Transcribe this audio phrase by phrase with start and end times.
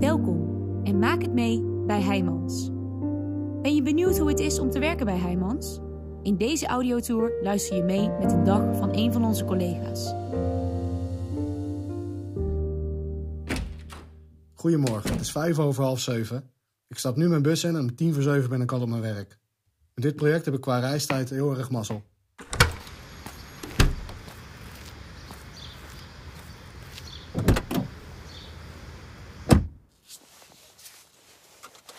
[0.00, 2.70] Welkom en maak het mee bij Heijmans.
[3.62, 5.80] Ben je benieuwd hoe het is om te werken bij Heijmans?
[6.22, 10.14] In deze audiotour luister je mee met een dag van een van onze collega's.
[14.54, 16.50] Goedemorgen, het is vijf over half zeven.
[16.88, 18.88] Ik stap nu mijn bus in en om tien voor zeven ben ik al op
[18.88, 19.38] mijn werk.
[19.94, 22.02] Met dit project heb ik qua reistijd heel erg mazzel.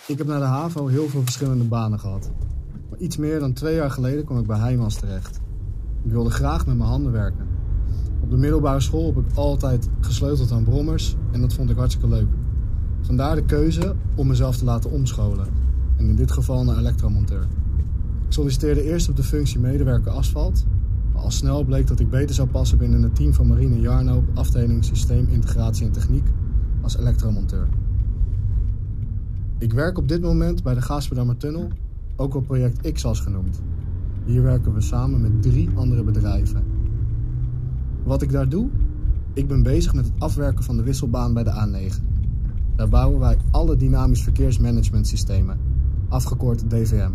[0.08, 2.32] Ik heb na de HAVO heel veel verschillende banen gehad.
[2.90, 5.40] Maar iets meer dan twee jaar geleden kwam ik bij Heijmans terecht.
[6.04, 7.48] Ik wilde graag met mijn handen werken.
[8.22, 12.10] Op de middelbare school heb ik altijd gesleuteld aan brommers en dat vond ik hartstikke
[12.10, 12.28] leuk.
[13.02, 15.48] Vandaar de keuze om mezelf te laten omscholen.
[15.98, 17.48] En in dit geval naar elektromonteur.
[18.26, 20.66] Ik solliciteerde eerst op de functie medewerker asfalt.
[21.14, 24.24] Maar al snel bleek dat ik beter zou passen binnen het team van Marine Jarno
[24.34, 26.28] afdeling systeem, integratie en techniek
[26.82, 27.68] als elektromonteur.
[29.58, 31.68] Ik werk op dit moment bij de Gaasperdammer Tunnel,
[32.16, 33.62] ook wel project XAS genoemd.
[34.26, 36.64] Hier werken we samen met drie andere bedrijven.
[38.04, 38.70] Wat ik daar doe?
[39.34, 42.02] Ik ben bezig met het afwerken van de wisselbaan bij de A9.
[42.76, 45.58] Daar bouwen wij alle dynamisch verkeersmanagementsystemen,
[46.10, 47.12] afgekort DVM.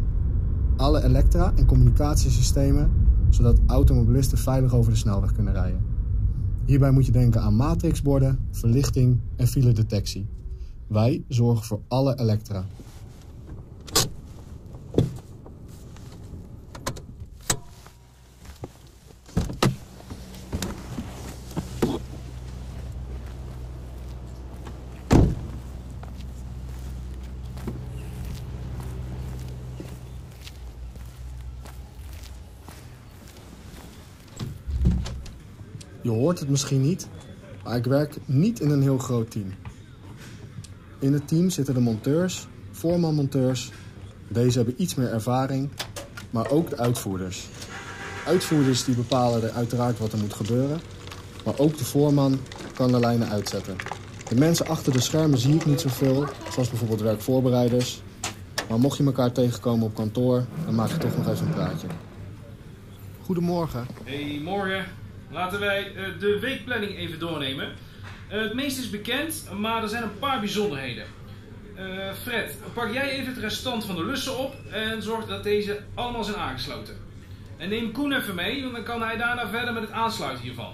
[0.77, 2.91] Alle elektra- en communicatiesystemen,
[3.29, 5.81] zodat automobilisten veilig over de snelweg kunnen rijden.
[6.65, 10.27] Hierbij moet je denken aan matrixborden, verlichting en filedetectie.
[10.89, 12.67] Wij zorgen voor alle elektra.
[36.03, 37.09] Je hoort het misschien niet,
[37.65, 39.53] maar ik werk niet in een heel groot team.
[41.01, 43.71] In het team zitten de monteurs, voormanmonteurs.
[44.29, 45.71] Deze hebben iets meer ervaring,
[46.31, 47.47] maar ook de uitvoerders.
[48.27, 50.81] Uitvoerders die bepalen er uiteraard wat er moet gebeuren,
[51.45, 52.41] maar ook de voorman
[52.75, 53.77] kan de lijnen uitzetten.
[54.29, 58.03] De mensen achter de schermen zie ik niet zoveel, zoals bijvoorbeeld werkvoorbereiders.
[58.69, 61.87] Maar mocht je elkaar tegenkomen op kantoor, dan maak je toch nog even een praatje.
[63.25, 63.87] Goedemorgen.
[64.05, 64.85] Hey, morgen.
[65.31, 67.73] Laten wij eh, de weekplanning even doornemen.
[68.29, 71.05] Eh, het meeste is bekend, maar er zijn een paar bijzonderheden.
[71.75, 75.81] Eh, Fred, pak jij even het restant van de lussen op en zorg dat deze
[75.95, 76.97] allemaal zijn aangesloten.
[77.57, 80.73] En neem Koen even mee, want dan kan hij daarna verder met het aansluiten hiervan.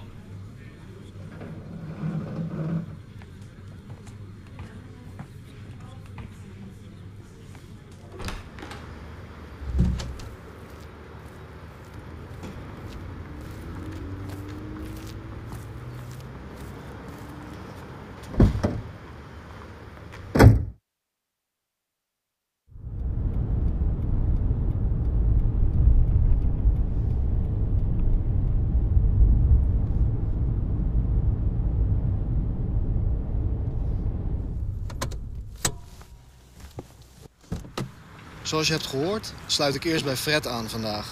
[38.45, 41.07] Zoals je hebt gehoord, sluit ik eerst bij Fred aan vandaag.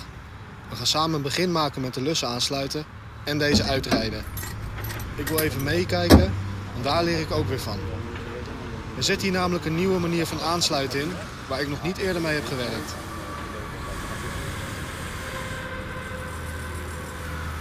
[0.69, 2.85] We gaan samen een begin maken met de lussen aansluiten
[3.23, 4.23] en deze uitrijden.
[5.15, 6.33] Ik wil even meekijken,
[6.71, 7.77] want daar leer ik ook weer van.
[8.97, 11.11] Er zit hier namelijk een nieuwe manier van aansluiten in,
[11.47, 12.93] waar ik nog niet eerder mee heb gewerkt.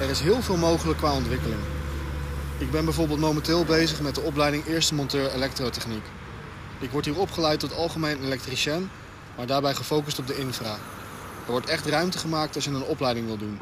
[0.00, 1.60] Er is heel veel mogelijk qua ontwikkeling.
[2.58, 6.04] Ik ben bijvoorbeeld momenteel bezig met de opleiding Eerste Monteur Elektrotechniek.
[6.78, 8.90] Ik word hier opgeleid tot algemeen elektricien
[9.36, 10.72] maar daarbij gefocust op de infra.
[11.46, 13.58] Er wordt echt ruimte gemaakt als je een opleiding wil doen.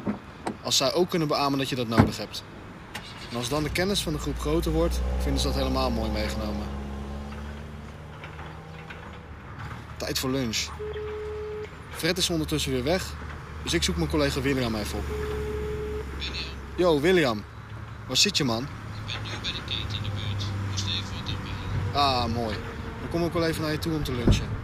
[0.62, 2.42] Als zij ook kunnen beamen dat je dat nodig hebt.
[3.30, 6.10] En als dan de kennis van de groep groter wordt, vinden ze dat helemaal mooi
[6.10, 6.66] meegenomen.
[9.96, 10.68] Tijd voor lunch.
[11.90, 13.14] Fred is ondertussen weer weg,
[13.62, 15.04] dus ik zoek mijn collega William even op.
[16.18, 16.44] William,
[16.76, 17.44] Yo, William.
[18.06, 18.62] Waar zit je, man?
[18.62, 18.68] ik
[19.06, 20.44] ben nu bij de keten in de buurt.
[20.70, 21.34] Moest even
[21.92, 22.02] wat.
[22.02, 22.56] Ah, mooi.
[23.00, 24.59] Dan kom ik wel even naar je toe om te lunchen.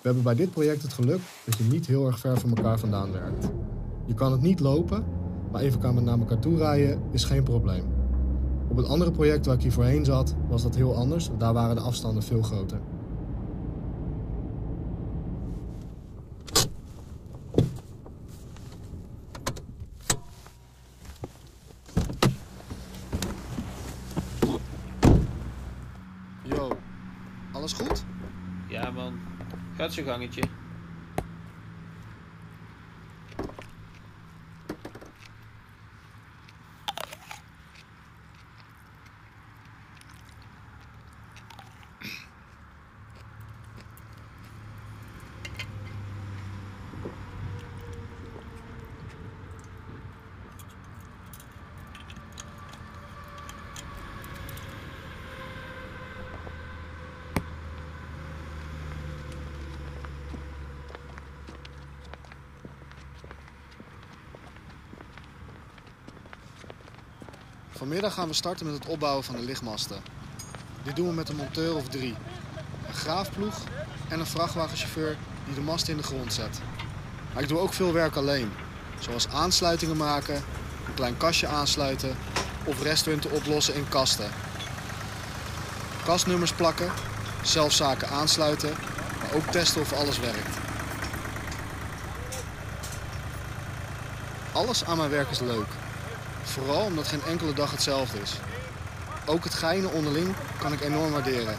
[0.00, 2.78] We hebben bij dit project het geluk dat je niet heel erg ver van elkaar
[2.78, 3.48] vandaan werkt.
[4.06, 5.04] Je kan het niet lopen,
[5.52, 7.84] maar even naar elkaar toe rijden is geen probleem.
[8.68, 11.30] Op het andere project waar ik hier voorheen zat, was dat heel anders.
[11.38, 12.80] Daar waren de afstanden veel groter.
[26.42, 26.68] Yo,
[27.52, 28.04] alles goed?
[29.80, 30.59] Ja man, gaat zijn gangetje.
[67.80, 70.02] Vanmiddag gaan we starten met het opbouwen van de lichtmasten.
[70.82, 72.14] Dit doen we met een monteur of drie.
[72.86, 73.54] Een graafploeg
[74.08, 76.60] en een vrachtwagenchauffeur die de masten in de grond zet.
[77.32, 78.52] Maar ik doe ook veel werk alleen.
[78.98, 80.34] Zoals aansluitingen maken,
[80.86, 82.16] een klein kastje aansluiten
[82.64, 84.30] of restpunten oplossen in kasten.
[86.04, 86.92] Kastnummers plakken,
[87.42, 88.74] zelf zaken aansluiten,
[89.18, 90.56] maar ook testen of alles werkt.
[94.52, 95.79] Alles aan mijn werk is leuk.
[96.50, 98.32] Vooral omdat geen enkele dag hetzelfde is.
[99.24, 101.56] Ook het geinen onderling kan ik enorm waarderen.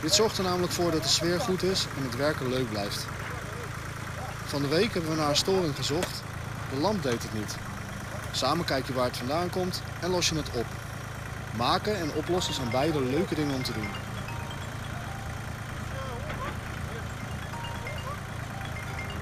[0.00, 3.06] Dit zorgt er namelijk voor dat de sfeer goed is en het werken leuk blijft.
[4.44, 6.22] Van de week hebben we naar een storing gezocht.
[6.70, 7.56] De lamp deed het niet.
[8.32, 10.66] Samen kijk je waar het vandaan komt en los je het op.
[11.56, 13.88] Maken en oplossen zijn beide leuke dingen om te doen.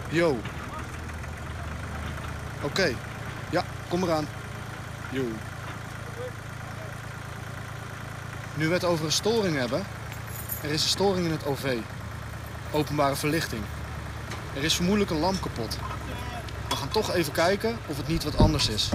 [0.08, 0.38] Yo.
[2.62, 2.94] Oké.
[3.50, 4.28] Ja, kom eraan.
[8.54, 9.84] Nu we het over een storing hebben.
[10.62, 11.76] Er is een storing in het OV.
[12.70, 13.62] Openbare verlichting.
[14.54, 15.78] Er is vermoedelijk een lamp kapot.
[16.68, 18.90] We gaan toch even kijken of het niet wat anders is.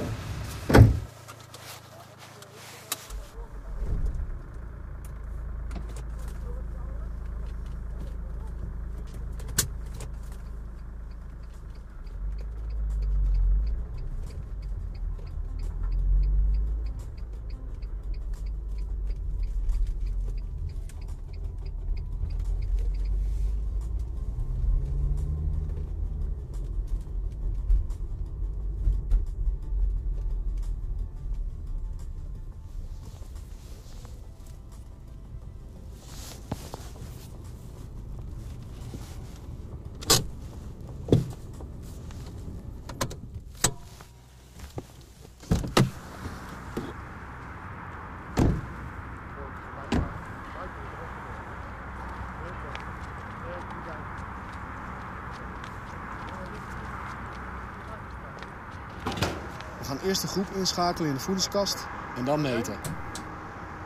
[60.07, 62.75] Eerst de groep inschakelen in de voedingskast en dan meten.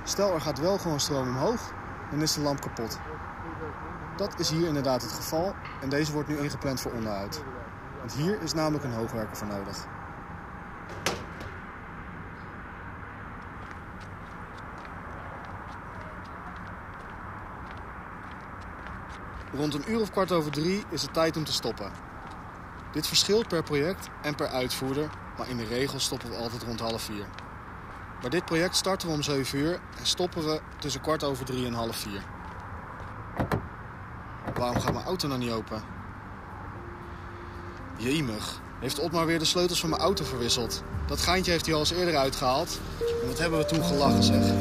[0.03, 1.73] Stel er gaat wel gewoon stroom omhoog,
[2.09, 3.00] dan is de lamp kapot.
[4.18, 7.44] Dat is hier inderdaad het geval en deze wordt nu ingepland voor onderhoud.
[7.97, 9.77] Want hier is namelijk een hoogwerker voor nodig.
[19.53, 21.91] Rond een uur of kwart over drie is het tijd om te stoppen.
[22.91, 26.80] Dit verschilt per project en per uitvoerder, maar in de regel stoppen we altijd rond
[26.80, 27.25] half vier.
[28.22, 31.66] Bij dit project starten we om 7 uur en stoppen we tussen kwart over drie
[31.66, 32.22] en half vier.
[34.54, 35.81] Waarom gaat mijn auto nou niet open?
[37.98, 40.83] Jemig, heeft Otmar weer de sleutels van mijn auto verwisseld?
[41.07, 42.80] Dat geintje heeft hij al eens eerder uitgehaald.
[43.22, 44.51] En wat hebben we toen gelachen zeg.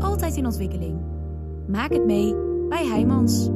[0.00, 1.00] Altijd in ontwikkeling.
[1.68, 2.34] Maak het mee
[2.68, 3.48] bij Heijmans.